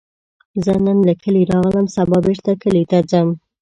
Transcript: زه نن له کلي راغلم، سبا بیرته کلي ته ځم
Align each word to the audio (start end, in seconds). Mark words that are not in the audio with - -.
زه 0.63 0.73
نن 0.85 0.97
له 1.07 1.13
کلي 1.21 1.43
راغلم، 1.51 1.85
سبا 1.95 2.17
بیرته 2.25 2.51
کلي 2.61 2.83
ته 2.89 2.97
ځم 3.09 3.27